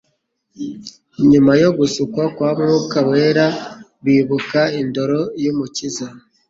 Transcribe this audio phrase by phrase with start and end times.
[1.31, 3.47] Nyuma yo gusukwa kwa Mwuka Wera,
[4.03, 6.07] bibuka indoro y’Umukiza,